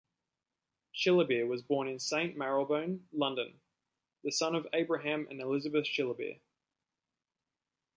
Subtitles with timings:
[0.95, 3.61] Shillibeer was born in Saint Marylebone, London
[4.23, 6.39] the son of Abraham and Elizabeth Shillibeer.